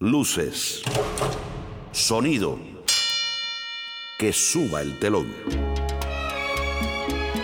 [0.00, 0.84] Luces.
[1.90, 2.56] Sonido.
[4.16, 5.26] Que suba el telón.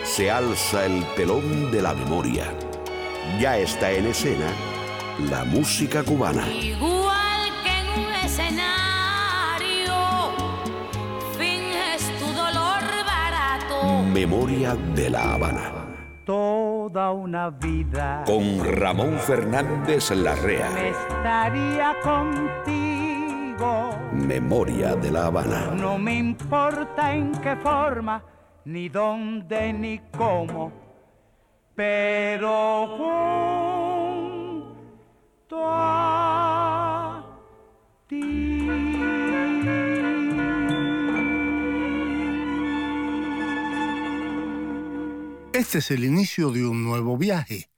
[0.05, 2.57] Se alza el telón de la memoria.
[3.41, 4.47] Ya está en escena
[5.29, 6.49] la música cubana.
[6.49, 9.97] Igual que en un escenario,
[11.37, 14.05] finges tu dolor barato.
[14.13, 15.84] Memoria de la Habana.
[16.95, 20.71] Toda una vida Con Ramón Fernández Larrea.
[20.71, 23.91] me estaría contigo.
[24.13, 25.73] Memoria de la Habana.
[25.75, 28.23] No me importa en qué forma,
[28.67, 30.71] ni dónde, ni cómo,
[31.75, 32.87] pero
[45.55, 47.71] Este es el inicio de un nuevo viaje,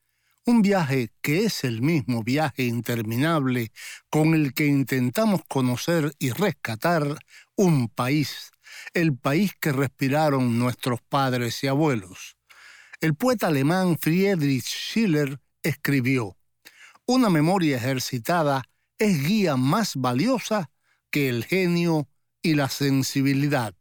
[0.46, 3.70] un viaje que es el mismo viaje interminable
[4.08, 7.18] con el que intentamos conocer y rescatar
[7.54, 8.50] un país,
[8.94, 12.38] el país que respiraron nuestros padres y abuelos.
[13.02, 16.34] El poeta alemán Friedrich Schiller escribió,
[17.04, 18.64] Una memoria ejercitada
[18.96, 20.70] es guía más valiosa
[21.10, 22.08] que el genio
[22.40, 23.74] y la sensibilidad.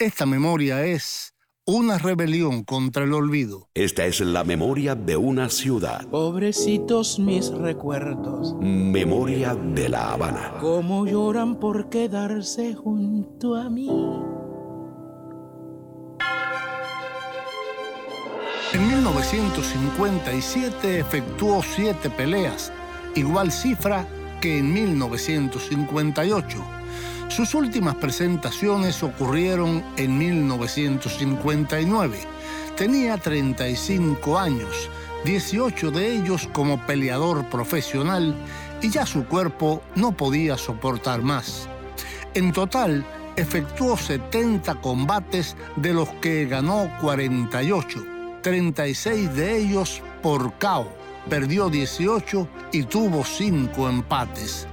[0.00, 1.33] Esta memoria es
[1.66, 3.70] una rebelión contra el olvido.
[3.72, 6.06] Esta es la memoria de una ciudad.
[6.08, 10.56] Pobrecitos mis recuerdos, Memoria de la Habana.
[10.60, 13.88] cómo lloran por quedarse junto a mí.
[18.74, 22.72] En 1957 efectuó siete peleas,
[23.14, 24.06] igual cifra
[24.42, 26.58] que en 1958.
[27.28, 32.18] Sus últimas presentaciones ocurrieron en 1959.
[32.76, 34.90] Tenía 35 años,
[35.24, 38.34] 18 de ellos como peleador profesional
[38.82, 41.68] y ya su cuerpo no podía soportar más.
[42.34, 43.04] En total,
[43.36, 48.04] efectuó 70 combates de los que ganó 48,
[48.42, 50.88] 36 de ellos por KO,
[51.28, 54.68] perdió 18 y tuvo 5 empates.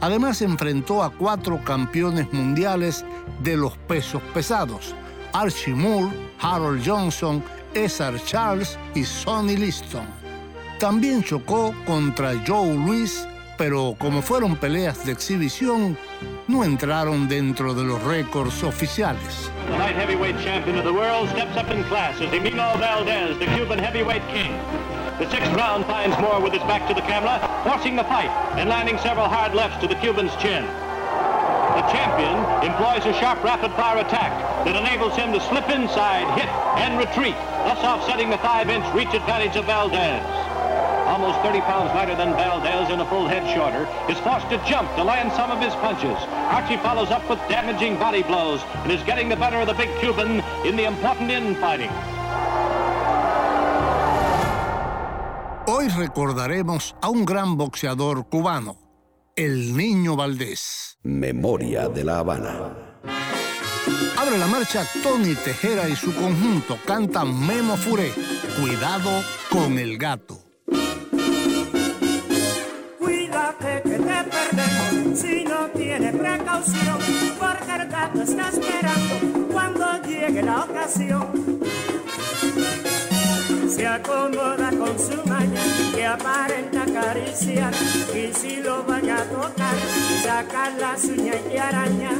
[0.00, 3.04] Además enfrentó a cuatro campeones mundiales
[3.42, 4.94] de los pesos pesados,
[5.32, 7.42] Archie Moore, Harold Johnson,
[7.74, 10.06] Cesar Charles y Sonny Liston.
[10.78, 13.26] También chocó contra Joe Louis,
[13.56, 15.96] pero como fueron peleas de exhibición,
[16.46, 19.50] no entraron dentro de los récords oficiales.
[19.68, 23.78] The heavyweight champion of the world steps up in class as Emilio Valdez, the Cuban
[23.78, 24.52] heavyweight king.
[25.18, 28.68] The sixth round finds Moore with his back to the camera, forcing the fight and
[28.68, 30.62] landing several hard lefts to the Cuban's chin.
[30.62, 34.30] The champion employs a sharp rapid-fire attack
[34.64, 36.46] that enables him to slip inside, hit,
[36.78, 37.34] and retreat,
[37.66, 40.22] thus offsetting the five-inch reach advantage of Valdez.
[41.10, 44.86] Almost 30 pounds lighter than Valdez and a full head shorter, is forced to jump
[44.94, 46.18] to land some of his punches.
[46.54, 49.90] Archie follows up with damaging body blows and is getting the better of the big
[49.98, 51.90] Cuban in the important infighting.
[55.80, 58.76] Hoy recordaremos a un gran boxeador cubano,
[59.36, 60.98] el Niño Valdés.
[61.04, 62.98] Memoria de la Habana.
[64.16, 68.12] Abre la marcha Tony Tejera y su conjunto cantan Memo Furé,
[68.60, 70.40] Cuidado con el gato.
[72.98, 76.98] Cuídate que te perdemos si no tienes precaución,
[77.38, 81.57] porque el gato está esperando cuando llegue la ocasión.
[83.78, 85.60] Se acomoda con su maña
[85.94, 87.72] que aparenta acariciar
[88.12, 89.76] y si lo van a tocar,
[90.20, 92.10] sacar las uñas y araña.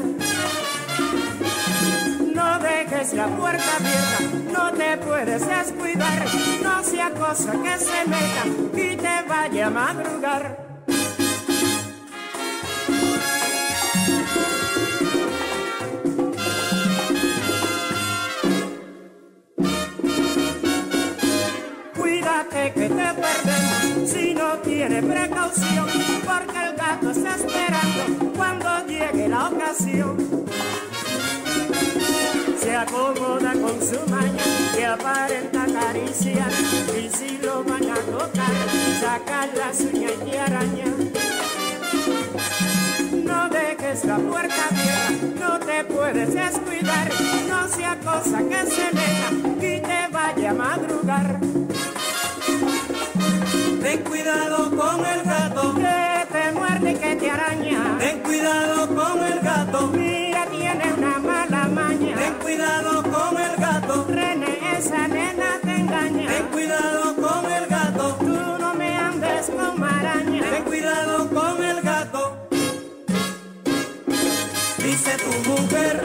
[2.33, 6.27] No dejes la puerta abierta, no te puedes descuidar,
[6.63, 10.68] no sea cosa que se meta y te vaya a madrugar.
[24.89, 25.87] No tiene precaución,
[26.25, 30.17] porque el gato está esperando cuando llegue la ocasión.
[32.61, 34.43] Se acomoda con su maña
[34.75, 36.51] que aparenta acariciar
[36.99, 38.55] y si lo van a tocar,
[39.01, 40.85] sacar las uñas y araña.
[43.25, 47.11] No dejes la puerta abierta, no te puedes descuidar,
[47.49, 51.39] no sea cosa que se meta y te vaya a madrugar.
[53.89, 55.75] Ten cuidado con el gato.
[55.75, 57.97] Que te muerde y que te araña.
[57.99, 59.87] Ten cuidado con el gato.
[59.87, 62.15] Mira, tiene una mala maña.
[62.15, 64.05] Ten cuidado con el gato.
[64.07, 66.29] René, esa nena te engaña.
[66.29, 68.17] Ten cuidado con el gato.
[68.17, 70.43] Tú no me andes con maraña.
[70.51, 72.37] Ten cuidado con el gato.
[74.85, 76.05] Dice tu mujer,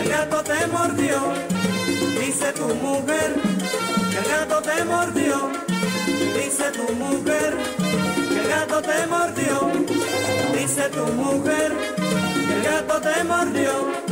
[0.00, 1.20] el gato te mordió.
[2.18, 3.34] Dice tu mujer,
[4.18, 5.73] el gato te mordió
[6.64, 7.56] dice tu mujer,
[8.28, 9.70] que el gato te mordió,
[10.54, 11.72] dice tu mujer,
[12.46, 14.03] que el gato te mordió.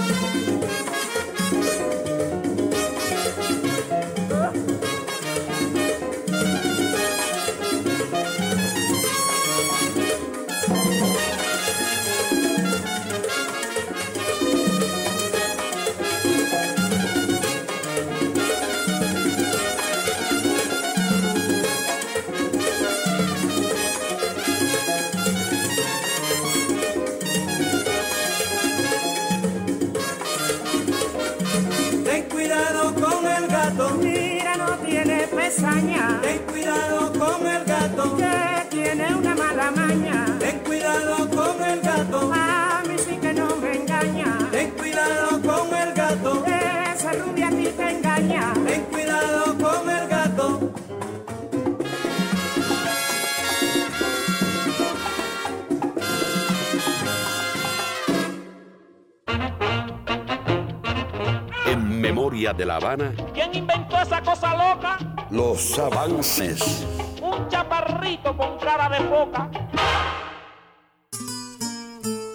[63.32, 64.98] ¿Quién inventó esa cosa loca?
[65.30, 66.84] Los avances.
[67.22, 69.50] Un chaparrito con cara de foca.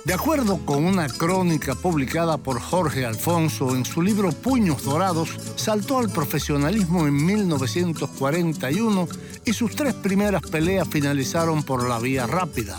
[0.04, 6.00] De acuerdo con una crónica publicada por Jorge Alfonso en su libro Puños Dorados, saltó
[6.00, 9.08] al profesionalismo en 1941
[9.46, 12.78] y sus tres primeras peleas finalizaron por la vía rápida.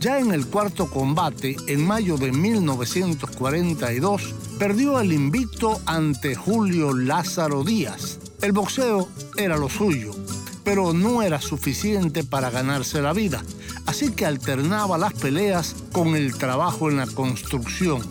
[0.00, 7.64] Ya en el cuarto combate, en mayo de 1942, perdió el invicto ante Julio Lázaro
[7.64, 8.20] Díaz.
[8.42, 9.08] El boxeo
[9.38, 10.10] era lo suyo,
[10.62, 13.40] pero no era suficiente para ganarse la vida,
[13.86, 18.02] así que alternaba las peleas con el trabajo en la construcción.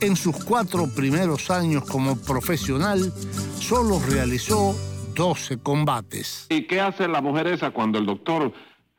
[0.00, 3.12] En sus cuatro primeros años como profesional,
[3.60, 4.74] solo realizó
[5.14, 6.46] 12 combates.
[6.48, 8.54] ¿Y qué hace la mujer esa cuando el doctor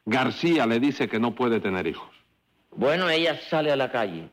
[0.06, 2.10] García le dice que no puede tener hijos?
[2.76, 4.30] Bueno, ella sale a la calle,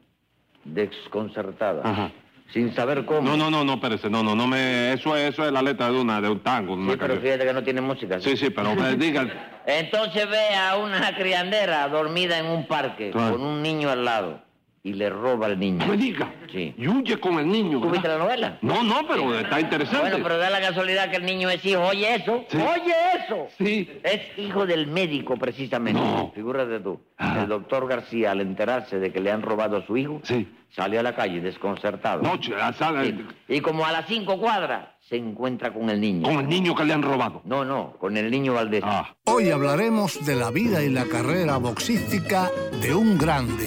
[0.67, 1.81] desconcertada.
[1.83, 2.13] Ajá
[2.53, 3.23] sin saber cómo.
[3.23, 5.91] No, no, no, no, espérese, no, no, no me, eso es, eso es la letra
[5.91, 6.77] de una, de un tango.
[6.77, 8.21] sí, pero fíjate que no tiene música.
[8.21, 9.27] Sí, sí, pero me diga.
[9.67, 14.46] Entonces ve a una criandera dormida en un parque con un niño al lado
[14.87, 15.85] y le roba al niño.
[15.85, 16.33] me diga.
[16.53, 16.73] Sí.
[16.79, 17.81] Y huye con el niño.
[17.81, 18.57] ¿Tú viste la novela?
[18.63, 20.11] No, no, pero está interesante.
[20.11, 21.83] Bueno, pero da la casualidad que el niño es hijo.
[21.83, 22.45] Oye eso.
[22.53, 22.95] Oye
[23.25, 23.49] eso.
[23.59, 23.91] Sí.
[24.05, 26.01] Es hijo del médico, precisamente.
[26.01, 26.31] No.
[26.33, 27.01] Figúrate tú.
[27.19, 30.47] El doctor García, al enterarse de que le han robado a su hijo, sí.
[30.71, 32.23] salió a la calle desconcertado.
[32.23, 33.05] Noche, a sala.
[33.49, 36.29] Y como a las cinco cuadras se encuentra con el niño.
[36.29, 37.43] ¿Con el niño que le han robado?
[37.45, 38.85] No, no, con el niño Valdés.
[38.87, 39.17] Ah.
[39.25, 43.67] Hoy hablaremos de la vida y la carrera boxística de un grande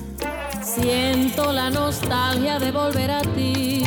[0.62, 3.84] Siento la nostalgia de volver a ti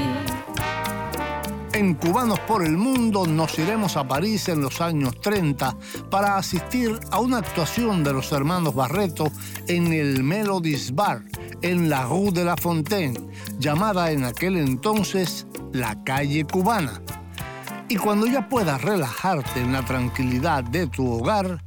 [1.76, 5.76] en Cubanos por el Mundo nos iremos a París en los años 30
[6.10, 9.30] para asistir a una actuación de los hermanos Barreto
[9.68, 11.22] en el Melodies Bar,
[11.60, 13.20] en la Rue de la Fontaine,
[13.58, 17.02] llamada en aquel entonces la calle cubana.
[17.88, 21.62] Y cuando ya puedas relajarte en la tranquilidad de tu hogar,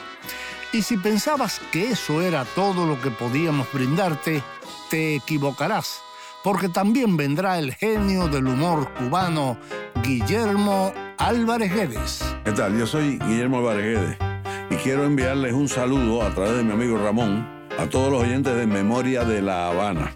[0.72, 4.42] Y si pensabas que eso era todo lo que podíamos brindarte,
[4.90, 6.04] te equivocarás,
[6.44, 9.58] porque también vendrá el genio del humor cubano,
[10.04, 12.36] Guillermo Álvarez Guedes.
[12.44, 12.78] ¿Qué tal?
[12.78, 14.18] Yo soy Guillermo Álvarez Guedes
[14.70, 18.56] y quiero enviarles un saludo a través de mi amigo Ramón a todos los oyentes
[18.56, 20.16] de Memoria de La Habana.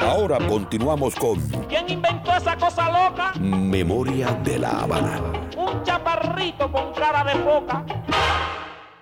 [0.00, 1.38] Ahora continuamos con
[1.68, 3.32] ¿Quién inventó esa cosa loca?
[3.38, 5.20] Memoria de La Habana.
[5.56, 7.84] Un chaparrito con cara de foca.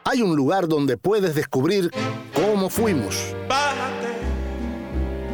[0.04, 1.90] Hay un lugar donde puedes descubrir
[2.34, 3.34] cómo fuimos.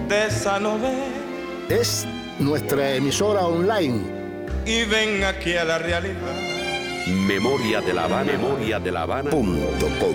[0.08, 1.04] De esa novela.
[1.68, 2.06] Es
[2.38, 4.00] nuestra emisora online.
[4.66, 6.34] Y ven aquí a la realidad.
[7.26, 8.32] Memoria de la Habana.
[8.32, 9.30] Memoria de la Habana.
[9.30, 10.14] Punto com.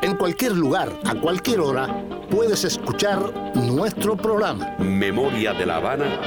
[0.00, 3.18] En cualquier lugar, a cualquier hora, puedes escuchar
[3.54, 4.74] nuestro programa.
[4.78, 6.20] Memoria de la Habana.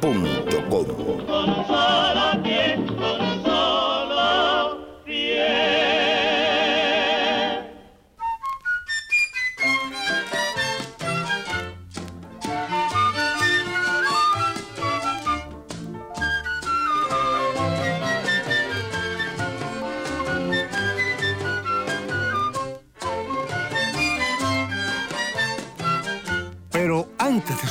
[0.00, 0.86] Punto com.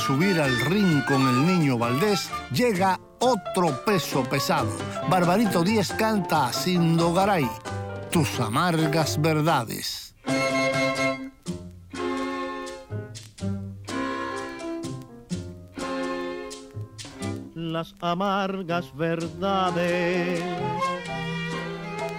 [0.06, 4.70] Subir al ring con el niño Valdés, llega otro peso pesado.
[5.10, 7.48] Barbarito Díez canta a Sindogaray,
[8.12, 10.14] tus amargas verdades.
[17.54, 20.40] las amargas verdades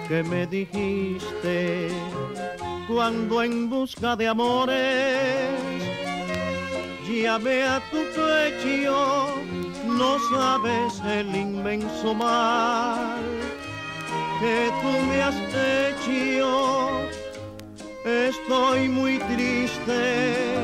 [0.06, 1.88] que me dijiste
[2.86, 6.07] cuando en busca de amores
[7.08, 9.34] llamé a tu pecho,
[9.86, 13.20] no sabes el inmenso mal
[14.40, 17.00] que tú me has hecho.
[18.04, 20.54] Estoy muy triste,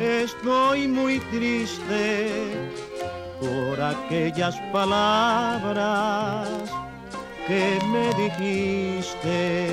[0.00, 2.30] estoy muy triste
[3.40, 6.48] por aquellas palabras
[7.46, 9.68] que me dijiste.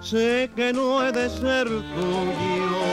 [0.00, 2.86] Sé que no he de ser tuyo,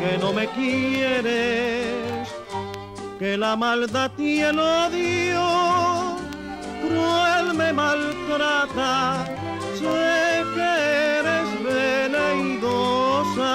[0.00, 2.28] que no me quieres,
[3.18, 6.16] que la maldad y el odio
[6.82, 9.26] cruel me maltrata.
[9.78, 10.70] Sé que
[11.20, 11.48] eres
[12.12, 13.54] veleidosa,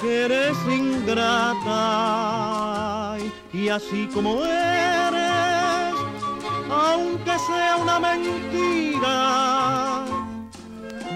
[0.00, 2.20] que eres ingrata
[3.52, 5.94] y así como eres,
[6.70, 9.16] aunque sea una mentira,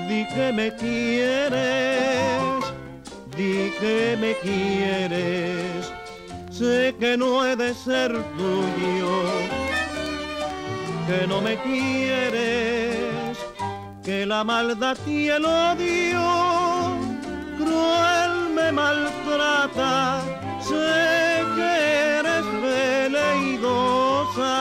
[0.09, 2.54] di que me quieres,
[3.37, 5.93] di que me quieres,
[6.51, 9.23] sé que no he de ser tuyo,
[11.07, 13.39] que no me quieres,
[14.05, 16.95] que la maldad y el odio
[17.59, 20.21] cruel me maltrata,
[20.61, 24.57] sé que eres veleidosa,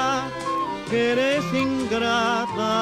[0.89, 2.73] que eres ingrata.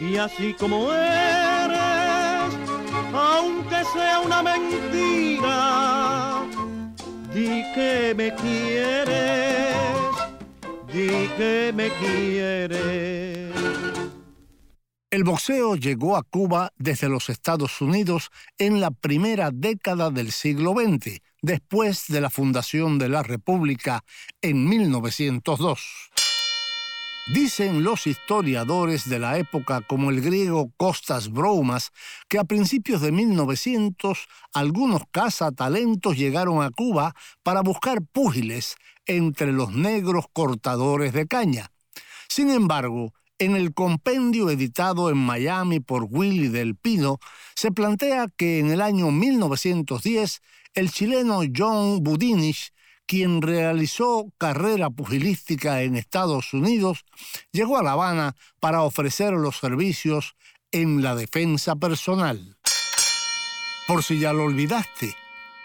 [0.00, 2.23] Y así como eres,
[3.14, 6.42] aunque sea una mentira,
[7.32, 9.76] di que me quieres,
[10.92, 13.54] di que me quieres.
[15.10, 20.72] El boxeo llegó a Cuba desde los Estados Unidos en la primera década del siglo
[20.72, 24.02] XX, después de la fundación de la República
[24.42, 26.10] en 1902.
[27.26, 31.90] Dicen los historiadores de la época, como el griego Costas Broumas,
[32.28, 38.76] que a principios de 1900 algunos cazatalentos llegaron a Cuba para buscar púgiles
[39.06, 41.70] entre los negros cortadores de caña.
[42.28, 47.20] Sin embargo, en el compendio editado en Miami por Willy del Pino,
[47.54, 50.42] se plantea que en el año 1910
[50.74, 52.73] el chileno John Budinich,
[53.06, 57.04] quien realizó carrera pugilística en Estados Unidos,
[57.52, 60.36] llegó a La Habana para ofrecer los servicios
[60.72, 62.56] en la defensa personal.
[63.86, 65.14] Por si ya lo olvidaste,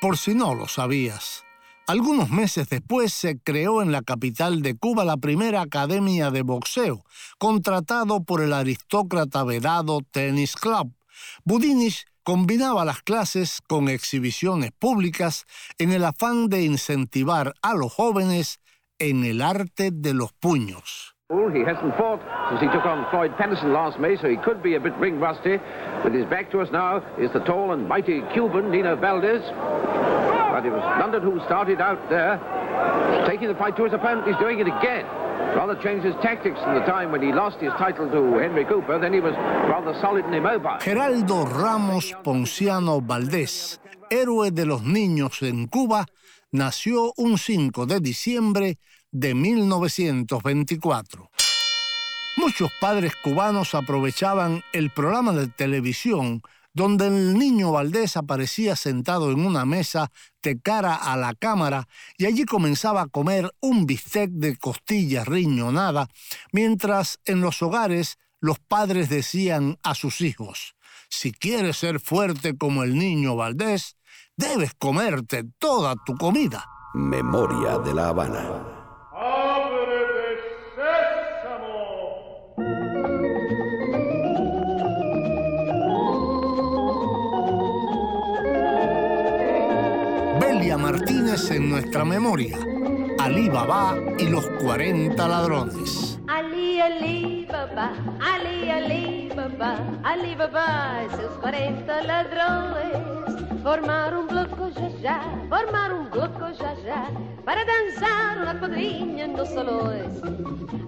[0.02, 1.44] por si no lo sabías.
[1.88, 7.04] Algunos meses después se creó en la capital de Cuba la primera academia de boxeo,
[7.40, 10.94] contratado por el aristócrata vedado Tennis Club.
[11.44, 15.46] Budinich combinaba las clases con exhibiciones públicas
[15.78, 18.60] en el afán de incentivar a los jóvenes
[19.00, 21.16] en el arte de los puños.
[21.30, 24.76] He hasn't fought since he took on Floyd Patterson last May, so he could be
[24.76, 25.60] a bit ring rusty.
[26.04, 29.42] With his back to us now is the tall and mighty Cuban, Nino Valdez.
[29.46, 32.40] But it was London who started out there,
[33.28, 34.28] taking the fight to his opponent.
[34.28, 35.06] He's doing it again.
[40.80, 46.06] Geraldo Ramos Ponciano Valdés, héroe de los niños en Cuba,
[46.52, 48.78] nació un 5 de diciembre
[49.12, 51.30] de 1924.
[52.38, 56.42] Muchos padres cubanos aprovechaban el programa de televisión
[56.80, 62.26] donde el niño Valdés aparecía sentado en una mesa de cara a la cámara y
[62.26, 66.08] allí comenzaba a comer un bistec de costilla riñonada,
[66.54, 70.78] mientras en los hogares los padres decían a sus hijos,
[71.10, 73.98] si quieres ser fuerte como el niño Valdés,
[74.38, 76.64] debes comerte toda tu comida.
[76.94, 78.79] Memoria de la Habana.
[91.10, 92.56] En nuestra memoria.
[93.18, 96.20] Ali Baba y los 40 ladrones.
[96.28, 103.20] Ali, Ali Baba, Ali, Ali Baba, Ali Baba y sus 40 ladrones
[103.64, 107.10] formar un bloco ya ya, formar un bloco ya ya,
[107.44, 110.22] para danzar una cuadrilla no solo es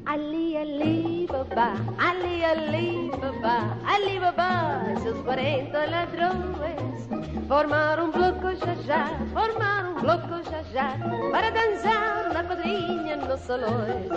[0.05, 7.20] Ali, Ali, Baba, Ali, Ali, Baba, Ali, Baba, esos 40 ladrones,
[7.51, 9.01] formar un bloco ya ya,
[9.33, 10.87] formar un bloco ya ya,
[11.33, 14.09] para danzar una cuadrilla no solo es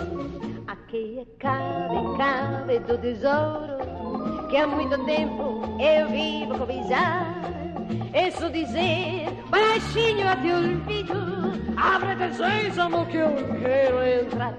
[0.67, 3.77] aqui cabe, cabe do tesouro
[4.49, 7.35] que há muito tempo eu vivo cobiçar
[8.13, 11.19] Eso dizer baixinho a teu ouvido
[11.75, 14.53] Abre-te sésamo que eu quero entrar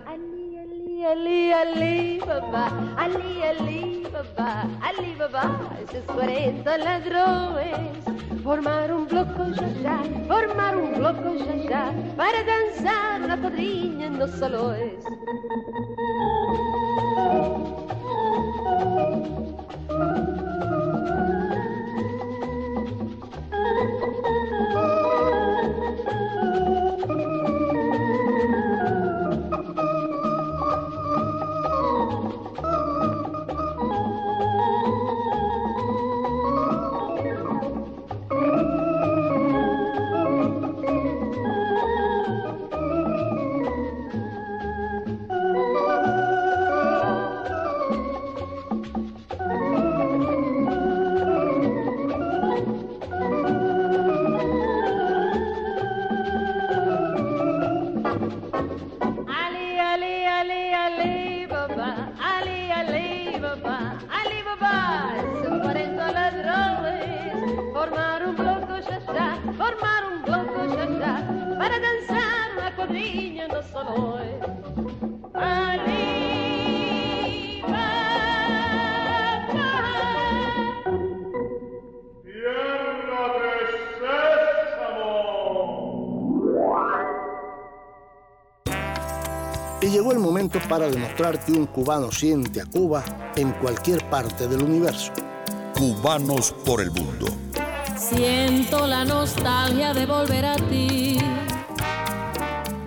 [1.07, 9.04] Ali, ali, ali, ali, babá Ali, ali, babá Ali, babá Esses 40 ladrões Formaram um
[9.07, 15.04] bloco já já Formaram um bloco já já Para dançar na quadrinha nos salões
[90.69, 93.05] para demostrar que un cubano siente a Cuba
[93.37, 95.13] en cualquier parte del universo.
[95.75, 97.26] Cubanos por el mundo.
[97.97, 101.19] Siento la nostalgia de volver a ti.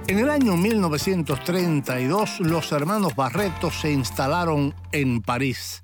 [0.08, 5.82] En el año 1932, los hermanos Barreto se instalaron en París.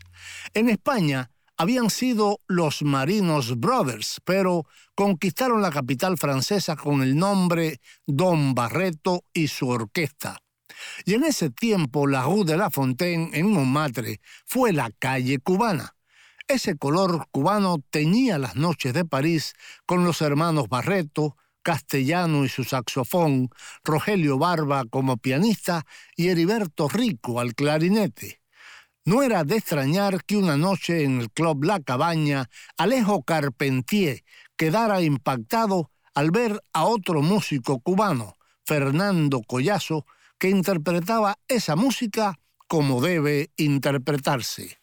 [0.54, 7.80] En España habían sido los Marinos Brothers, pero conquistaron la capital francesa con el nombre
[8.06, 10.38] Don Barreto y su orquesta.
[11.06, 15.96] Y en ese tiempo la Rue de la Fontaine en Montmartre fue la calle cubana.
[16.48, 19.54] Ese color cubano teñía las noches de París
[19.86, 23.50] con los hermanos Barreto, Castellano y su saxofón,
[23.84, 25.86] Rogelio Barba como pianista
[26.16, 28.42] y Heriberto Rico al clarinete.
[29.06, 34.24] No era de extrañar que una noche en el club La Cabaña, Alejo Carpentier
[34.56, 40.06] quedara impactado al ver a otro músico cubano, Fernando Collazo,
[40.46, 44.78] que interpretaba esa música como debe interpretarse.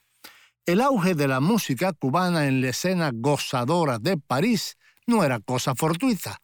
[0.66, 5.76] El auge de la música cubana en la escena gozadora de París no era cosa
[5.76, 6.40] fortuita.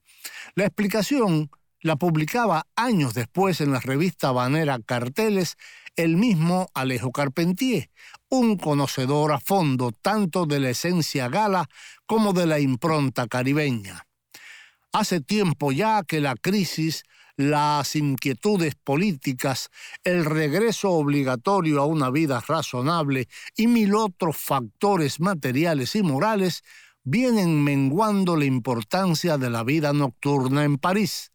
[0.55, 1.51] La explicación
[1.81, 5.57] la publicaba años después en la revista banera Carteles
[5.97, 7.91] el mismo Alejo Carpentier,
[8.29, 11.69] un conocedor a fondo tanto de la esencia gala
[12.07, 14.07] como de la impronta caribeña.
[14.93, 17.03] Hace tiempo ya que la crisis
[17.39, 19.71] las inquietudes políticas,
[20.03, 26.65] el regreso obligatorio a una vida razonable y mil otros factores materiales y morales
[27.05, 31.31] vienen menguando la importancia de la vida nocturna en París.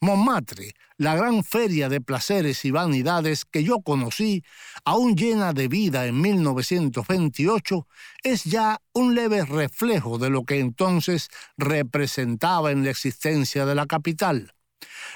[0.00, 4.44] Montmartre, la gran feria de placeres y vanidades que yo conocí,
[4.84, 7.88] aún llena de vida en 1928,
[8.22, 13.86] es ya un leve reflejo de lo que entonces representaba en la existencia de la
[13.86, 14.54] capital.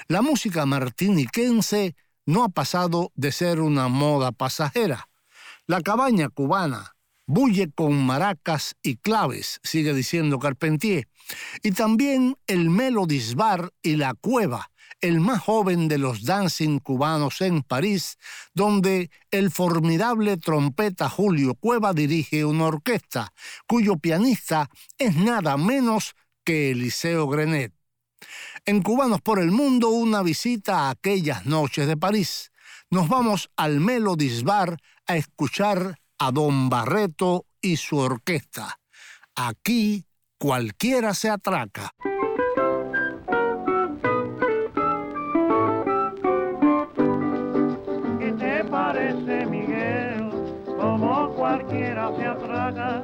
[0.07, 5.09] La música martiniquense no ha pasado de ser una moda pasajera.
[5.65, 11.07] La cabaña cubana bulle con maracas y claves, sigue diciendo Carpentier,
[11.61, 17.41] y también el Melodis Bar y la Cueva, el más joven de los dancing cubanos
[17.41, 18.17] en París,
[18.53, 23.33] donde el formidable trompeta Julio Cueva dirige una orquesta,
[23.67, 27.73] cuyo pianista es nada menos que Eliseo Grenet.
[28.67, 32.51] En Cubanos por el Mundo, una visita a aquellas noches de París.
[32.89, 34.75] Nos vamos al Melodis Bar
[35.07, 38.77] a escuchar a Don Barreto y su orquesta.
[39.37, 40.05] Aquí
[40.37, 41.91] cualquiera se atraca.
[48.19, 50.29] ¿Qué te parece, Miguel?
[50.77, 53.01] Como cualquiera se atraca,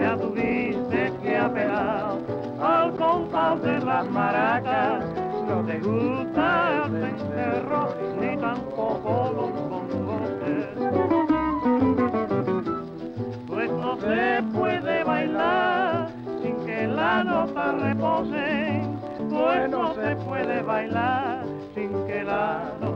[0.00, 2.18] ya tuviste que apelar
[2.62, 5.01] al compás de las maracas.
[5.92, 10.66] No te gusta el cencerro ni tampoco los bongotes.
[13.46, 16.08] Pues no se puede bailar
[16.42, 18.82] sin que la nota repose.
[19.30, 22.91] Pues no se puede bailar sin que la nota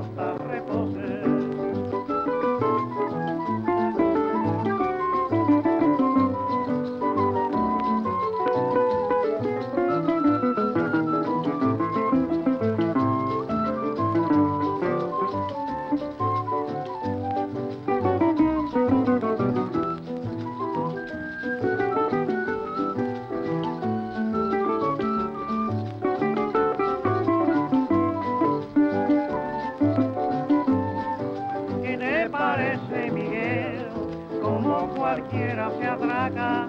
[35.26, 36.66] cualquiera se atraca,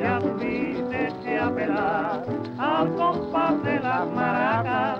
[0.00, 2.24] ya tuviste que apelar
[2.58, 4.98] al compás de las maracas.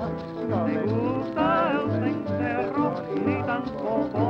[0.48, 2.94] No te gusta el cencerro
[3.24, 4.29] ni tampoco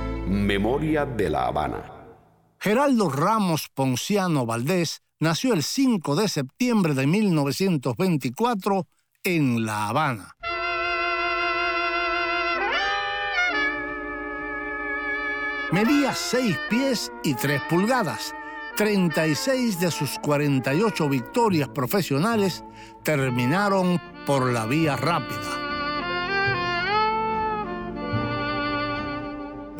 [0.31, 1.91] Memoria de la Habana.
[2.57, 8.87] Geraldo Ramos Ponciano Valdés nació el 5 de septiembre de 1924
[9.25, 10.37] en La Habana.
[15.73, 18.33] Medía 6 pies y 3 pulgadas.
[18.77, 22.63] 36 de sus 48 victorias profesionales
[23.03, 25.60] terminaron por la vía rápida.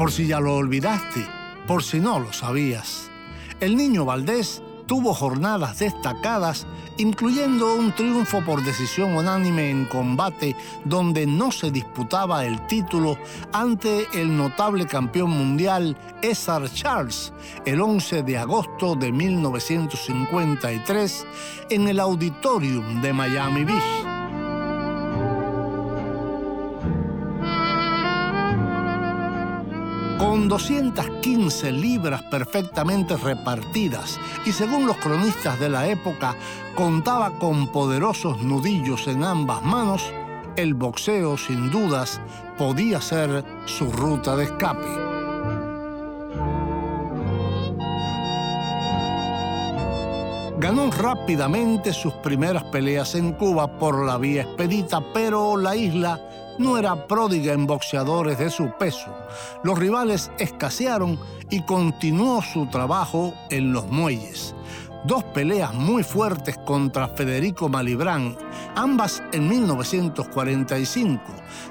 [0.01, 1.27] Por si ya lo olvidaste,
[1.67, 3.11] por si no lo sabías,
[3.59, 6.65] el niño Valdés tuvo jornadas destacadas,
[6.97, 13.15] incluyendo un triunfo por decisión unánime en combate donde no se disputaba el título
[13.53, 17.31] ante el notable campeón mundial César Charles
[17.67, 21.27] el 11 de agosto de 1953
[21.69, 24.10] en el Auditorium de Miami Beach.
[30.41, 36.35] Con 215 libras perfectamente repartidas y según los cronistas de la época
[36.73, 40.11] contaba con poderosos nudillos en ambas manos,
[40.55, 42.19] el boxeo sin dudas
[42.57, 45.10] podía ser su ruta de escape.
[50.61, 56.21] Ganó rápidamente sus primeras peleas en Cuba por la vía expedita, pero la isla
[56.59, 59.11] no era pródiga en boxeadores de su peso.
[59.63, 61.19] Los rivales escasearon
[61.49, 64.53] y continuó su trabajo en los muelles.
[65.03, 68.37] Dos peleas muy fuertes contra Federico Malibrán,
[68.75, 71.23] ambas en 1945,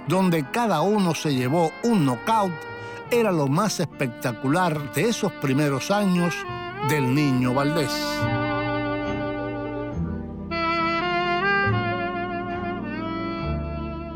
[0.09, 2.51] donde cada uno se llevó un knockout,
[3.13, 6.35] era lo más espectacular de esos primeros años
[6.89, 8.50] del niño Valdés.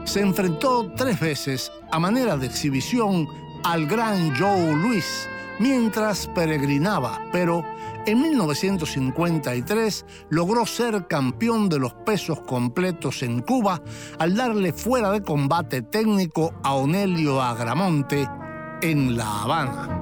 [0.05, 3.29] Se enfrentó tres veces a manera de exhibición
[3.65, 7.65] al gran Joe Louis mientras peregrinaba, pero
[8.07, 13.81] en 1953 logró ser campeón de los pesos completos en Cuba
[14.19, 18.29] al darle fuera de combate técnico a Onelio Agramonte
[18.83, 20.01] en La Habana.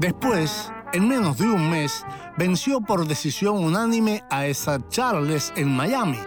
[0.00, 2.04] Después, en menos de un mes,
[2.36, 6.18] venció por decisión unánime a esa Charles en Miami.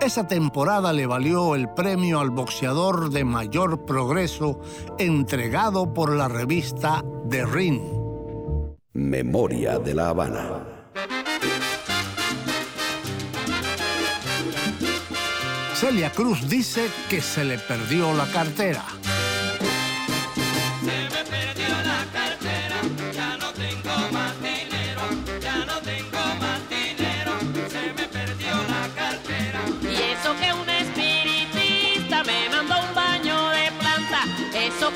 [0.00, 4.60] Esa temporada le valió el premio al boxeador de mayor progreso
[4.98, 7.80] entregado por la revista The Ring.
[8.92, 10.72] Memoria de la Habana.
[15.74, 18.84] Celia Cruz dice que se le perdió la cartera.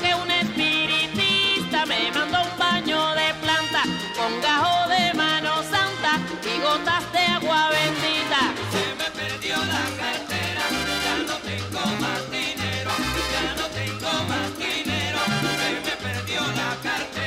[0.01, 3.83] que un espiritista me mandó un baño de planta
[4.15, 8.41] con gajo de mano santa y gotas de agua bendita.
[8.71, 10.63] Se me perdió la cartera,
[11.05, 12.91] ya no tengo más dinero,
[13.33, 15.19] ya no tengo más dinero,
[15.59, 17.26] se me perdió la cartera.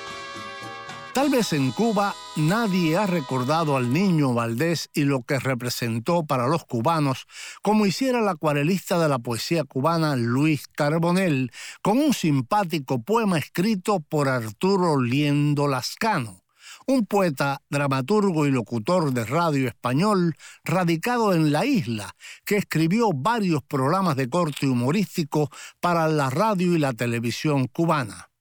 [1.21, 6.47] Tal vez en Cuba nadie ha recordado al niño Valdés y lo que representó para
[6.47, 7.27] los cubanos,
[7.61, 11.51] como hiciera el acuarelista de la poesía cubana Luis Carbonell,
[11.83, 16.41] con un simpático poema escrito por Arturo Liendo Lascano,
[16.87, 23.61] un poeta, dramaturgo y locutor de radio español radicado en la isla, que escribió varios
[23.61, 28.31] programas de corte humorístico para la radio y la televisión cubana.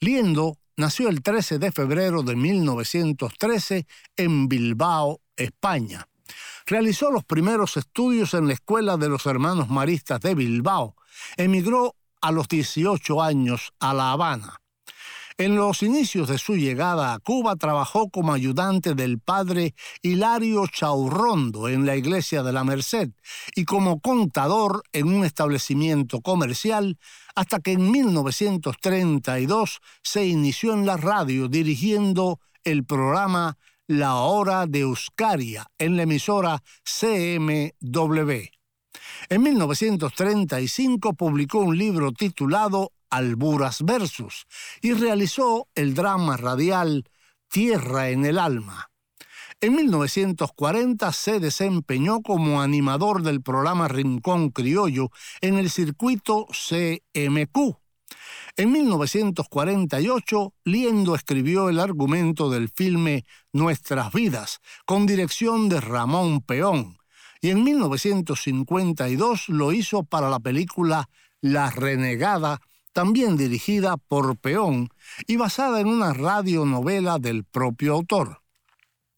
[0.00, 3.86] Liendo nació el 13 de febrero de 1913
[4.16, 6.08] en Bilbao, España.
[6.66, 10.94] Realizó los primeros estudios en la Escuela de los Hermanos Maristas de Bilbao.
[11.36, 14.60] Emigró a los 18 años a La Habana.
[15.40, 21.68] En los inicios de su llegada a Cuba trabajó como ayudante del padre Hilario Chaurrondo
[21.68, 23.10] en la iglesia de la Merced
[23.54, 26.98] y como contador en un establecimiento comercial
[27.36, 34.80] hasta que en 1932 se inició en la radio dirigiendo el programa La Hora de
[34.80, 38.32] Euskaria en la emisora CMW.
[39.28, 44.46] En 1935 publicó un libro titulado Alburas Versus
[44.80, 47.04] y realizó el drama radial
[47.48, 48.90] Tierra en el Alma.
[49.60, 57.76] En 1940 se desempeñó como animador del programa Rincón Criollo en el circuito CMQ.
[58.56, 66.98] En 1948, Liendo escribió el argumento del filme Nuestras vidas, con dirección de Ramón Peón,
[67.40, 71.08] y en 1952 lo hizo para la película
[71.40, 72.60] La Renegada,
[72.98, 74.88] también dirigida por Peón
[75.28, 78.42] y basada en una radionovela del propio autor.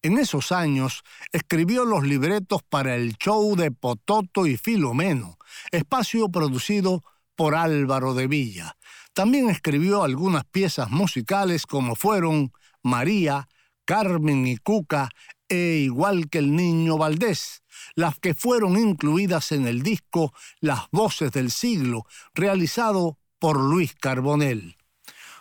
[0.03, 5.38] En esos años escribió los libretos para el show de Pototo y Filomeno,
[5.71, 7.03] espacio producido
[7.35, 8.77] por Álvaro de Villa.
[9.14, 13.49] También escribió algunas piezas musicales como fueron María,
[13.87, 15.09] Carmen y Cuca
[15.49, 17.62] e igual que el niño Valdés,
[17.95, 24.76] las que fueron incluidas en el disco Las Voces del Siglo, realizado por Luis Carbonell.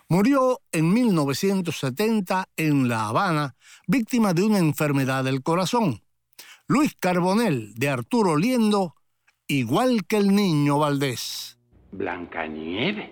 [0.08, 6.02] Murió en 1970 en La Habana, víctima de una enfermedad del corazón.
[6.68, 8.96] Luis Carbonell, de Arturo Liendo,
[9.48, 11.60] igual que el niño Valdés.
[11.92, 13.12] Blancanieve,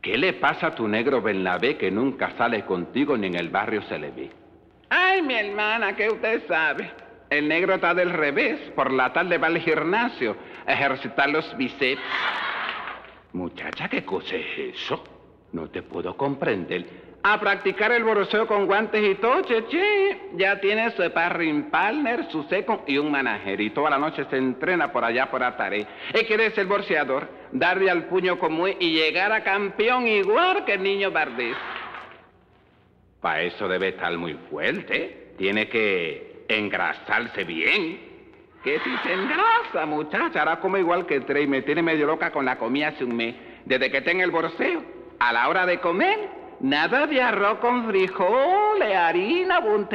[0.00, 3.82] ¿qué le pasa a tu negro Bernabé que nunca sale contigo ni en el barrio
[3.88, 4.30] se le ve?
[4.90, 6.90] Ay, mi hermana, que usted sabe.
[7.30, 8.60] El negro está del revés.
[8.76, 12.02] Por la tarde va al gimnasio a ejercitar los bíceps.
[13.32, 15.02] Muchacha, ¿qué cosa es eso?
[15.52, 17.12] No te puedo comprender.
[17.24, 20.30] A practicar el borseo con guantes y toche, che.
[20.34, 23.60] Ya tiene su sparring partner, su seco y un manager.
[23.60, 25.86] Y toda la noche se entrena por allá por Ataré.
[26.14, 30.74] Y quiere ser boxeador, darle al puño como es y llegar a campeón igual que
[30.74, 31.56] el niño Bardés.
[33.20, 35.34] Para eso debe estar muy fuerte.
[35.38, 38.11] Tiene que engrasarse bien.
[38.64, 42.58] Si se engrasa, muchacha, ahora como igual que Trey, me tiene medio loca con la
[42.58, 43.34] comida hace un mes.
[43.64, 44.82] Desde que tenga el borseo,
[45.18, 46.28] a la hora de comer,
[46.60, 49.86] nada de arroz con frijoles, harina, un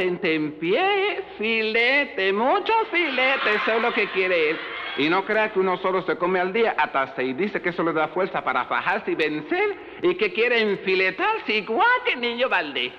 [0.59, 4.57] pie, filete, mucho filete, eso es lo que quiere él.
[4.97, 7.83] Y no crea que uno solo se come al día hasta se dice que eso
[7.83, 12.49] le da fuerza para fajarse y vencer y que quiere enfiletarse igual que el niño
[12.49, 12.91] Valdés.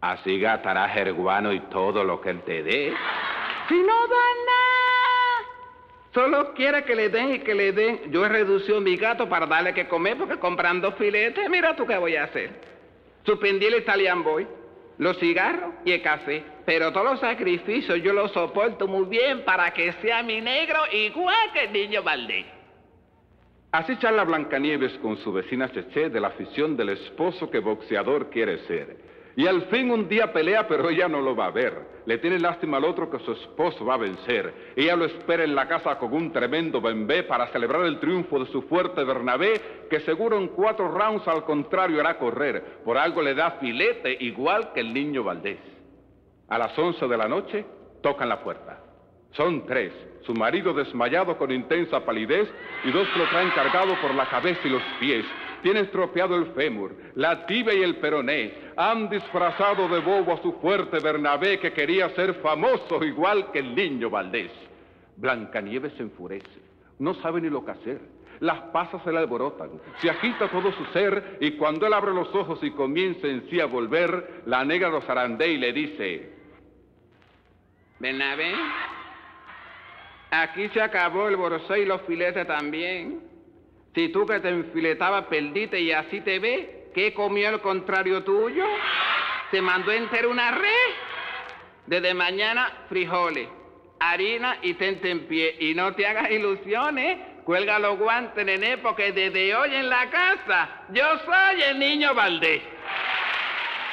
[0.00, 2.94] Así gastará jerguano y todo lo que él te dé.
[3.70, 5.48] Si no da nada,
[6.12, 8.10] solo quiere que le den y que le den.
[8.10, 11.96] Yo he reducido mi gato para darle que comer porque comprando filetes, mira tú qué
[11.96, 12.50] voy a hacer.
[13.24, 14.44] Suspendí el Italian Boy,
[14.98, 16.42] los cigarros y el café.
[16.66, 21.52] Pero todos los sacrificios yo los soporto muy bien para que sea mi negro igual
[21.52, 22.46] que el niño Valdés.
[23.70, 28.66] Así charla Blancanieves con su vecina Cheche de la afición del esposo que boxeador quiere
[28.66, 28.96] ser.
[29.36, 32.00] Y al fin un día pelea, pero ella no lo va a ver.
[32.06, 34.72] Le tiene lástima al otro que su esposo va a vencer.
[34.76, 38.50] Ella lo espera en la casa con un tremendo bembé para celebrar el triunfo de
[38.50, 42.80] su fuerte Bernabé, que seguro en cuatro rounds al contrario hará correr.
[42.84, 45.60] Por algo le da filete, igual que el niño Valdés.
[46.48, 47.64] A las once de la noche
[48.02, 48.80] tocan la puerta.
[49.32, 49.92] Son tres.
[50.22, 52.48] Su marido desmayado con intensa palidez
[52.84, 55.24] y dos lo traen cargado por la cabeza y los pies.
[55.62, 58.54] Tiene estropeado el fémur, la tibia y el peroné.
[58.76, 63.74] Han disfrazado de bobo a su fuerte Bernabé que quería ser famoso igual que el
[63.74, 64.50] niño Valdés.
[65.16, 66.48] Blancanieves se enfurece.
[66.98, 68.00] No sabe ni lo que hacer.
[68.40, 69.68] Las pasas se le alborotan,
[70.00, 73.60] se agita todo su ser y cuando él abre los ojos y comienza en sí
[73.60, 76.32] a volver, la negra lo zarandea y le dice,
[77.98, 78.54] Bernabé,
[80.30, 83.29] aquí se acabó el borosé y los filetes también.
[83.94, 88.64] Si tú que te enfiletabas perdiste y así te ve, ¿qué comió el contrario tuyo?
[89.50, 90.90] Se mandó a una red.
[91.86, 93.48] Desde mañana, frijoles,
[93.98, 95.56] harina y tente en pie.
[95.58, 97.18] Y no te hagas ilusiones.
[97.44, 102.62] Cuelga los guantes, nené, porque desde hoy en la casa yo soy el niño Valdés.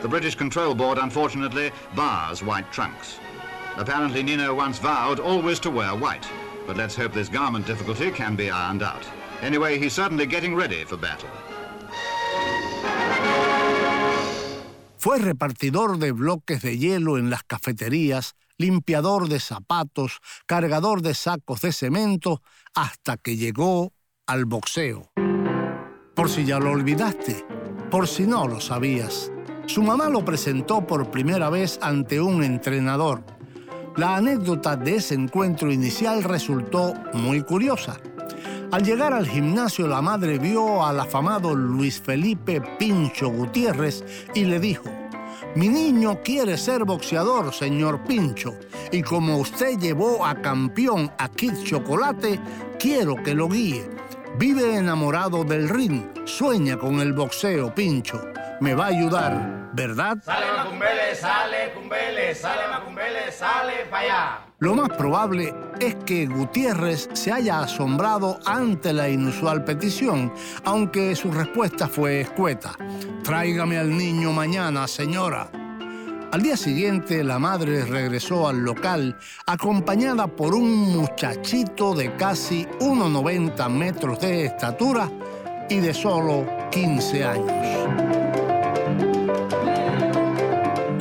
[0.00, 3.18] The British Control Board, unfortunately, bars white trunks.
[3.76, 6.26] Apparently, Nino once vowed always to wear white,
[6.66, 9.06] but let's hope this garment difficulty can be ironed out.
[9.42, 11.28] Anyway, he's certainly getting ready for battle.
[14.96, 21.62] Fue repartidor de bloques de hielo en las cafeterías, limpiador de zapatos, cargador de sacos
[21.62, 22.42] de cemento,
[22.74, 23.92] hasta que llegó
[24.26, 25.10] al boxeo.
[26.14, 27.46] Por si ya lo olvidaste,
[27.90, 29.30] por si no lo sabías,
[29.66, 33.24] su mamá lo presentó por primera vez ante un entrenador.
[33.96, 37.98] La anécdota de ese encuentro inicial resultó muy curiosa.
[38.70, 44.04] Al llegar al gimnasio, la madre vio al afamado Luis Felipe Pincho Gutiérrez
[44.34, 44.90] y le dijo,
[45.54, 48.54] mi niño quiere ser boxeador, señor Pincho,
[48.92, 52.40] y como usted llevó a campeón a Kid Chocolate,
[52.78, 53.88] quiero que lo guíe.
[54.38, 58.22] Vive enamorado del ring, sueña con el boxeo, Pincho.
[58.60, 60.18] Me va a ayudar, ¿verdad?
[60.22, 64.47] Sale Macumbele, sale Cumbele, sale Macumbele, sale para allá.
[64.60, 70.32] Lo más probable es que Gutiérrez se haya asombrado ante la inusual petición,
[70.64, 72.72] aunque su respuesta fue escueta.
[73.22, 75.48] Tráigame al niño mañana, señora.
[76.32, 83.68] Al día siguiente, la madre regresó al local acompañada por un muchachito de casi 1,90
[83.70, 85.08] metros de estatura
[85.70, 88.27] y de solo 15 años.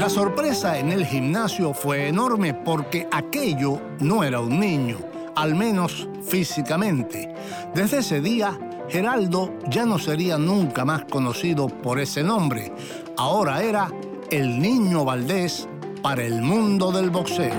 [0.07, 4.99] La sorpresa en el gimnasio fue enorme porque aquello no era un niño,
[5.35, 7.35] al menos físicamente.
[7.75, 12.71] Desde ese día, Geraldo ya no sería nunca más conocido por ese nombre.
[13.17, 13.91] Ahora era
[14.31, 15.67] el niño Valdés
[16.01, 17.51] para el mundo del boxeo.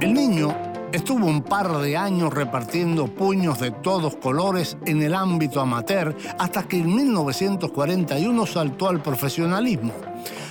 [0.00, 0.65] El niño
[0.96, 6.66] estuvo un par de años repartiendo puños de todos colores en el ámbito amateur hasta
[6.66, 9.92] que en 1941 saltó al profesionalismo.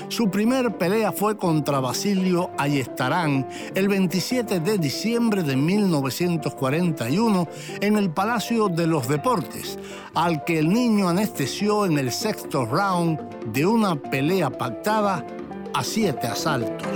[0.07, 7.47] Su primer pelea fue contra Basilio Ayestarán el 27 de diciembre de 1941
[7.81, 9.79] en el Palacio de los Deportes,
[10.13, 13.19] al que el niño anestesió en el sexto round
[13.51, 15.25] de una pelea pactada
[15.73, 16.87] a siete asaltos.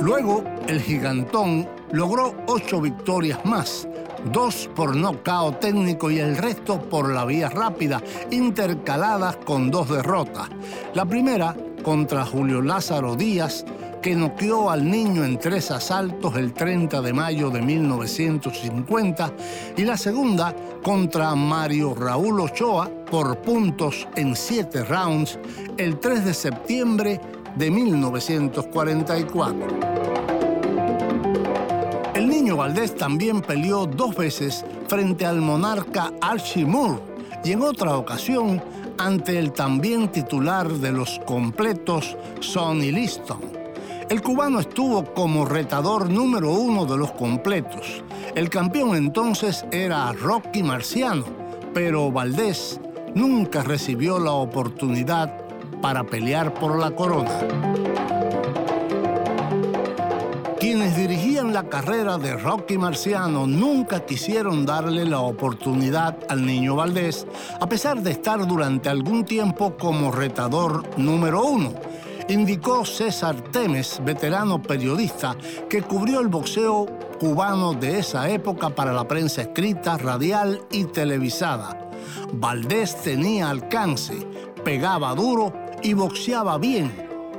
[0.00, 3.86] Luego, el gigantón logró ocho victorias más,
[4.32, 10.48] dos por nocaut técnico y el resto por la vía rápida, intercaladas con dos derrotas.
[10.94, 13.66] La primera contra Julio Lázaro Díaz,
[14.00, 19.32] que noqueó al niño en tres asaltos el 30 de mayo de 1950,
[19.76, 25.38] y la segunda contra Mario Raúl Ochoa por puntos en siete rounds
[25.76, 27.20] el 3 de septiembre
[27.56, 29.66] de 1944.
[32.14, 37.00] El niño Valdés también peleó dos veces frente al monarca Archie Moore
[37.44, 38.62] y en otra ocasión
[38.98, 43.40] ante el también titular de los completos Sonny Liston.
[44.10, 48.02] El cubano estuvo como retador número uno de los completos.
[48.34, 51.24] El campeón entonces era Rocky Marciano,
[51.72, 52.80] pero Valdés
[53.14, 55.39] nunca recibió la oportunidad
[55.80, 57.38] para pelear por la corona.
[60.58, 67.26] Quienes dirigían la carrera de Rocky Marciano nunca quisieron darle la oportunidad al niño Valdés,
[67.60, 71.72] a pesar de estar durante algún tiempo como retador número uno
[72.32, 75.36] indicó César Temes, veterano periodista
[75.68, 76.86] que cubrió el boxeo
[77.18, 81.90] cubano de esa época para la prensa escrita, radial y televisada.
[82.32, 84.26] Valdés tenía alcance,
[84.64, 85.52] pegaba duro
[85.82, 86.92] y boxeaba bien,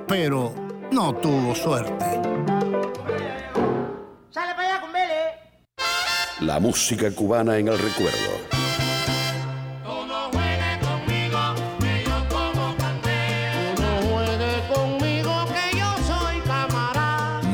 [0.07, 0.53] pero
[0.91, 2.05] no tuvo suerte.
[4.29, 4.81] ¡Sale para allá,
[6.41, 8.51] La música cubana en el recuerdo.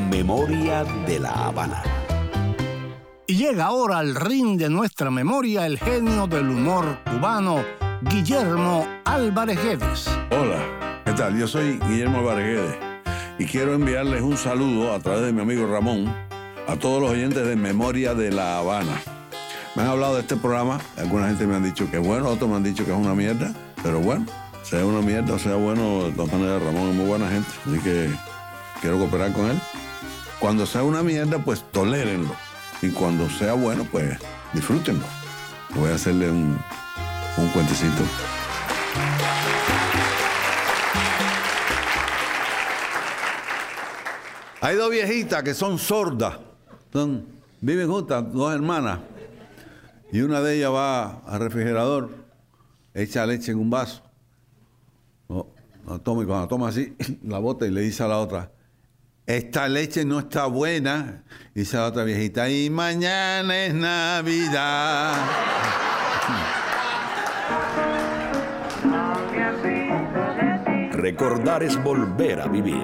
[0.10, 1.84] Memoria de la Habana.
[3.28, 7.64] Y llega ahora al ring de nuestra memoria el genio del humor cubano,
[8.02, 10.08] Guillermo Álvarez Guedes.
[10.32, 10.77] Hola, ¿qué
[11.18, 12.78] Yo soy Guillermo Álvarez Guedes
[13.40, 16.14] y quiero enviarles un saludo a través de mi amigo Ramón
[16.68, 19.02] a todos los oyentes de Memoria de la Habana.
[19.76, 22.48] Me han hablado de este programa, alguna gente me han dicho que es bueno, otros
[22.48, 23.52] me han dicho que es una mierda,
[23.82, 24.28] pero bueno,
[24.62, 27.80] sea una mierda o sea bueno, de todas maneras Ramón es muy buena gente, así
[27.80, 28.12] que
[28.80, 29.60] quiero cooperar con él.
[30.40, 32.36] Cuando sea una mierda, pues tolérenlo.
[32.84, 34.20] Y cuando sea bueno, pues
[34.54, 35.06] disfrútenlo.
[35.74, 36.60] Voy a hacerle un,
[37.38, 38.04] un cuentecito.
[44.62, 46.38] Hay dos viejitas que son sordas.
[46.92, 47.26] Son,
[47.62, 49.00] viven juntas, dos hermanas.
[50.12, 52.10] Y una de ellas va al refrigerador,
[52.94, 54.02] echa leche en un vaso.
[55.28, 58.52] No, toma y cuando toma así, la bota y le dice a la otra,
[59.26, 65.14] esta leche no está buena, dice la otra viejita, y mañana es Navidad.
[70.92, 72.84] Recordar es volver a vivir.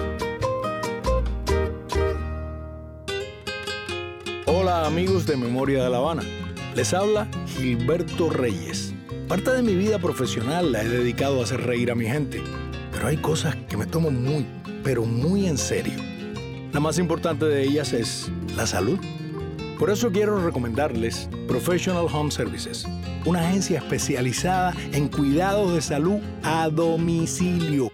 [4.71, 6.23] Amigos de Memoria de la Habana.
[6.75, 8.93] Les habla Gilberto Reyes.
[9.27, 12.41] Parte de mi vida profesional la he dedicado a hacer reír a mi gente,
[12.91, 14.45] pero hay cosas que me tomo muy,
[14.81, 15.99] pero muy en serio.
[16.71, 18.97] La más importante de ellas es la salud.
[19.77, 22.87] Por eso quiero recomendarles Professional Home Services,
[23.25, 27.91] una agencia especializada en cuidados de salud a domicilio,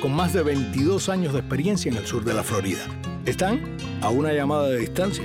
[0.00, 2.86] con más de 22 años de experiencia en el sur de la Florida.
[3.26, 5.24] Están a una llamada de distancia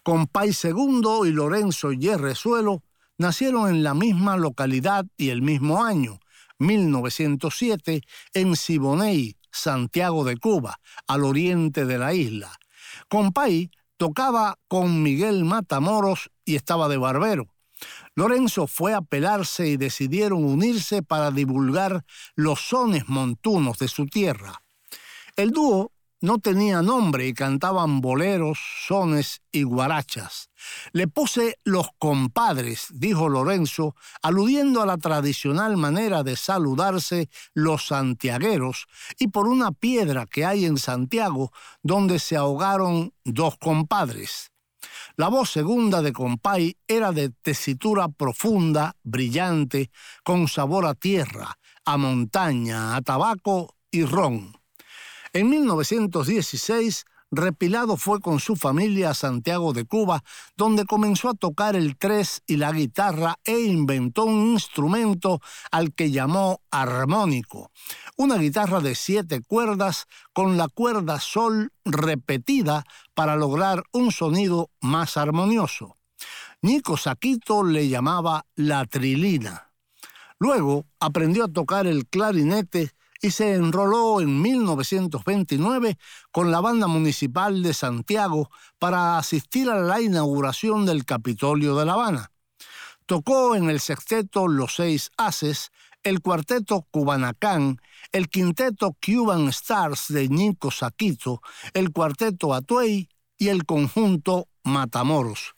[0.02, 2.82] Compay II y Lorenzo Yerresuelo
[3.16, 6.18] nacieron en la misma localidad y el mismo año,
[6.58, 8.02] 1907,
[8.34, 12.50] en Siboney, Santiago de Cuba, al oriente de la isla.
[13.08, 17.46] Compay tocaba con Miguel Matamoros y estaba de barbero.
[18.14, 22.04] Lorenzo fue a pelarse y decidieron unirse para divulgar
[22.34, 24.62] los sones montunos de su tierra.
[25.36, 30.50] El dúo no tenía nombre y cantaban boleros, sones y guarachas.
[30.92, 38.86] Le puse los compadres, dijo Lorenzo, aludiendo a la tradicional manera de saludarse los santiagueros
[39.18, 41.52] y por una piedra que hay en Santiago
[41.82, 44.50] donde se ahogaron dos compadres.
[45.16, 49.90] La voz segunda de Compay era de tesitura profunda, brillante,
[50.22, 54.57] con sabor a tierra, a montaña, a tabaco y ron.
[55.32, 60.24] En 1916, Repilado fue con su familia a Santiago de Cuba,
[60.56, 66.10] donde comenzó a tocar el tres y la guitarra e inventó un instrumento al que
[66.10, 67.70] llamó armónico,
[68.16, 75.18] una guitarra de siete cuerdas con la cuerda sol repetida para lograr un sonido más
[75.18, 75.96] armonioso.
[76.62, 79.70] Nico Saquito le llamaba la trilina.
[80.38, 85.98] Luego aprendió a tocar el clarinete y se enroló en 1929
[86.30, 91.94] con la Banda Municipal de Santiago para asistir a la inauguración del Capitolio de La
[91.94, 92.30] Habana.
[93.06, 95.70] Tocó en el sexteto Los Seis Haces,
[96.02, 97.80] el cuarteto Cubanacán,
[98.12, 101.40] el quinteto Cuban Stars de Nico Saquito,
[101.74, 105.57] el cuarteto Atuey y el conjunto Matamoros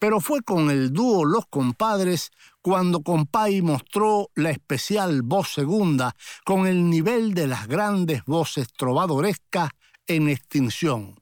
[0.00, 2.32] pero fue con el dúo Los Compadres
[2.62, 9.70] cuando Compay mostró la especial voz segunda con el nivel de las grandes voces trovadorescas
[10.06, 11.20] en extinción.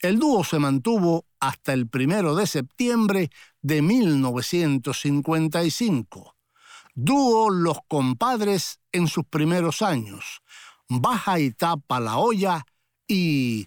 [0.00, 3.30] El dúo se mantuvo hasta el primero de septiembre
[3.60, 6.36] de 1955.
[6.94, 10.42] Dúo Los Compadres en sus primeros años.
[10.88, 12.64] Baja y tapa la olla
[13.08, 13.66] y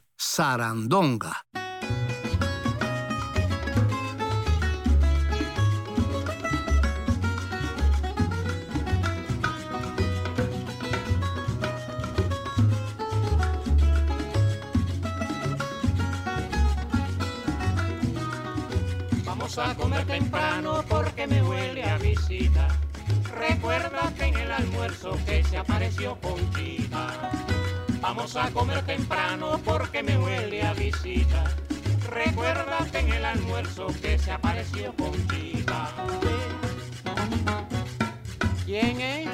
[19.50, 19.72] Sarandonga.
[19.72, 22.68] a comer temprano porque me huele a visita.
[23.36, 27.32] Recuerda que en el almuerzo que se apareció Conchita.
[28.02, 31.44] Vamos a comer temprano porque me huele a visita.
[32.10, 35.90] Recuerda que en el almuerzo que se apareció Conchita.
[38.66, 39.30] ¿Quién es?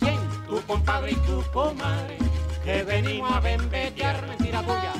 [0.00, 0.18] ¿Quién?
[0.48, 2.18] Tu compadre y tu comadre
[2.64, 4.99] que venimos a bembetear mentira tuya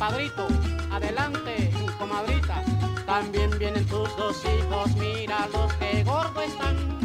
[0.00, 0.46] compadrito,
[0.90, 2.64] adelante, comadrita.
[3.04, 6.98] También vienen tus dos hijos, mira los que gordos están.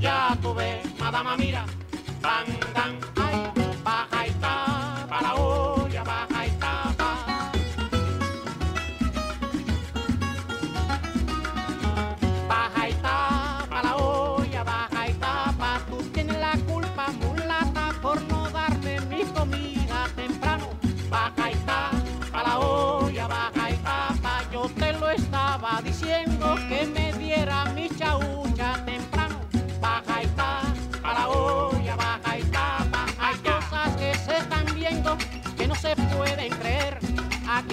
[0.00, 1.64] Ya tú ves, madama, mira,
[2.20, 3.67] van, van, ay,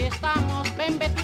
[0.06, 1.15] Estamos bembeteando,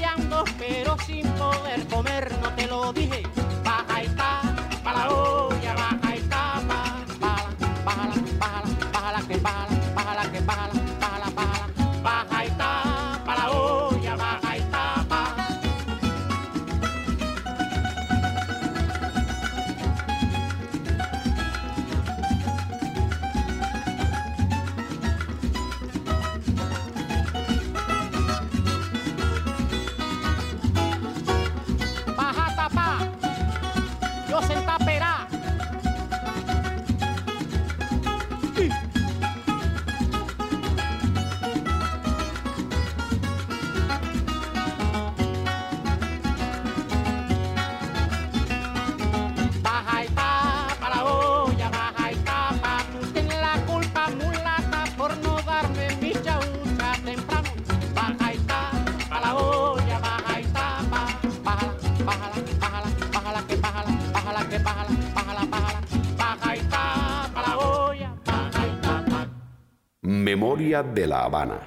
[70.72, 71.59] De la Habana.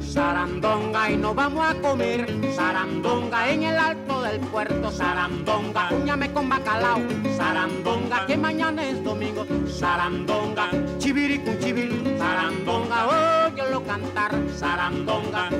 [0.00, 2.24] Sarandonga y nos vamos a comer.
[2.54, 4.92] Sarandonga en el alto del puerto.
[4.92, 7.00] Sarandonga, uñame con bacalao.
[7.36, 9.44] Sarandonga, que mañana es domingo.
[9.66, 14.36] Sarandonga, chiviri con chiviri Sarandonga, óyelo cantar.
[14.54, 15.50] Sarandonga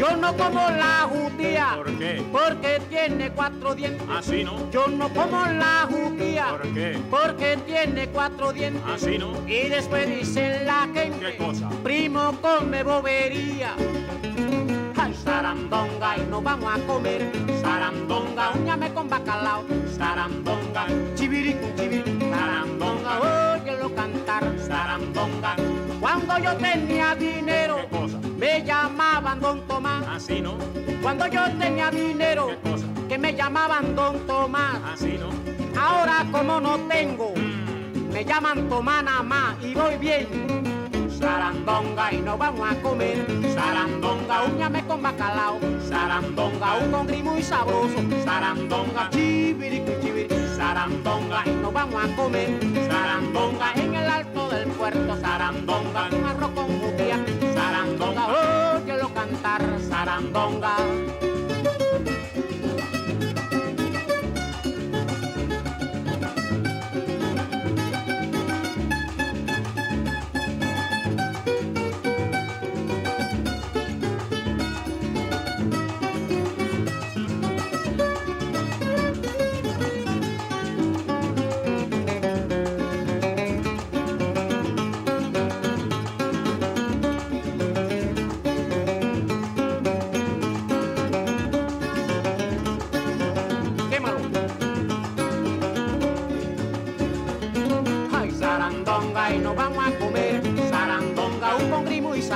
[0.00, 2.24] Yo no como la judía ¿Por qué?
[2.32, 4.70] Porque tiene cuatro dientes Así no.
[4.70, 6.98] Yo no como la judía ¿Por qué?
[7.10, 9.46] Porque tiene cuatro dientes Así no.
[9.46, 11.68] Y después dice la gente ¿Qué cosa?
[11.84, 13.74] Primo come bobería
[14.96, 17.30] Ay, sarandonga y nos vamos a comer
[17.60, 19.64] Sarandonga, uñame con bacalao
[19.98, 25.56] Sarandonga, chiviri con chiviri Sarandonga, óyelo cantar Sarandonga
[26.00, 28.29] Cuando yo tenía dinero ¿Qué cosa?
[28.40, 30.02] Me llamaban Don Tomás.
[30.08, 30.56] Así no.
[31.02, 32.86] Cuando yo tenía dinero ¿Qué cosa?
[33.06, 34.80] Que me llamaban Don Tomás.
[34.94, 35.28] Así no.
[35.78, 37.34] Ahora como no tengo
[38.10, 40.26] Me llaman Tomás nada más y voy bien.
[41.10, 43.26] Sarandonga y nos vamos a comer.
[43.52, 45.60] Sarandonga, uñame con bacalao.
[45.86, 47.98] Sarandonga, un congri muy sabroso.
[48.24, 52.58] Sarandonga, chiviri chiviri Sarandonga y nos vamos a comer.
[52.88, 55.14] Sarandonga en el alto del puerto.
[55.20, 57.22] Sarandonga, un arroz con judía
[57.80, 58.24] Sarandonga,
[58.84, 60.76] óyelo cantar Sarandonga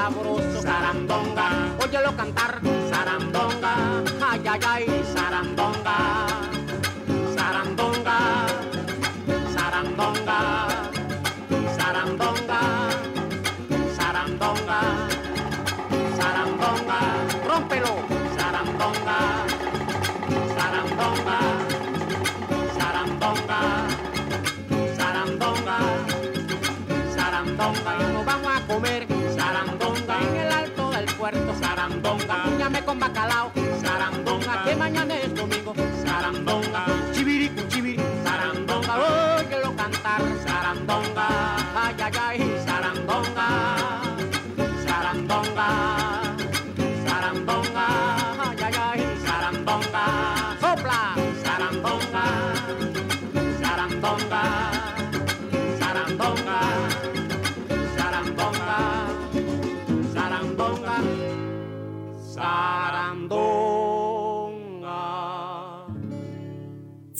[0.04, 0.60] sabroso.
[0.60, 1.48] Sarandonga,
[1.80, 2.60] óyelo cantar.
[2.90, 3.74] Sarandonga,
[4.20, 4.84] ay, ay, ay,
[5.14, 5.96] sarandonga.
[7.36, 8.18] Sarandonga,
[9.54, 10.38] sarandonga,
[11.76, 12.60] sarandonga,
[13.96, 14.80] sarandonga,
[16.18, 17.00] sarandonga,
[17.48, 17.94] rómpelo,
[18.36, 19.18] sarandonga.
[20.56, 21.38] Sarandonga,
[22.76, 23.60] sarandonga,
[24.98, 25.78] sarandonga,
[27.16, 29.03] sarandonga, nos vamos a comer
[33.24, 33.53] uñame con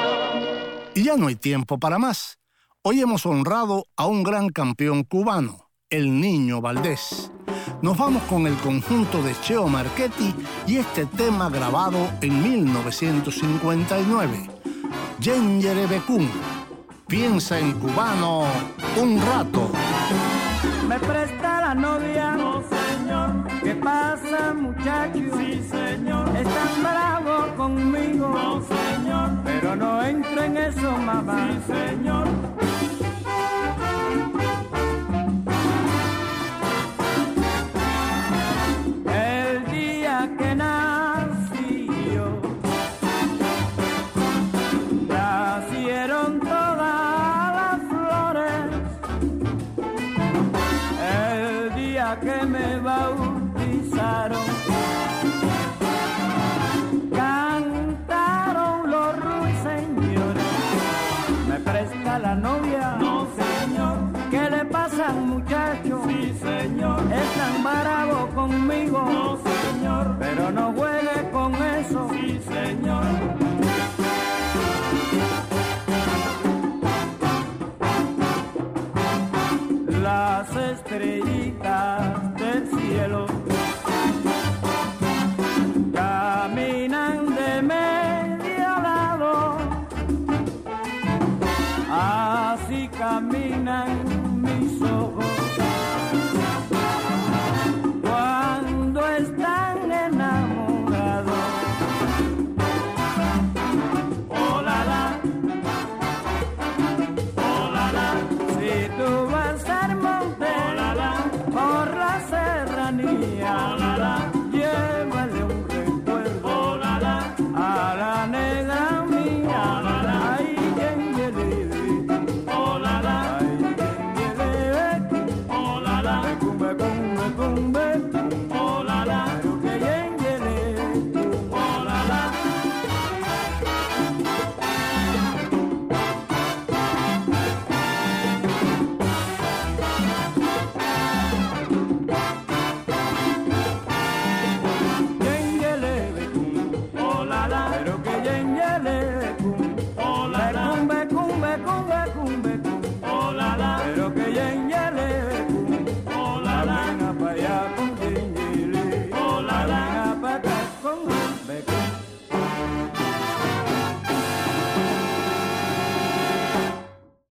[0.96, 2.40] Y ya no hay tiempo para más.
[2.82, 7.30] Hoy hemos honrado a un gran campeón cubano, el Niño Valdés.
[7.82, 10.34] Nos vamos con el conjunto de Cheo Marchetti
[10.66, 14.50] y este tema grabado en 1959.
[15.20, 16.30] Yengere Becún.
[17.06, 18.46] Piensa en cubano
[18.98, 19.70] un rato.
[20.88, 22.32] Me presta la novia.
[22.38, 23.62] No, señor.
[23.62, 25.38] ¿Qué pasa, muchacho?
[25.38, 26.30] Sí, señor.
[26.36, 28.30] Esta bravo conmigo.
[28.30, 29.30] No, señor.
[29.44, 31.50] Pero no entro en eso, mamá.
[31.50, 32.57] Sí, señor.
[62.20, 62.77] La novia?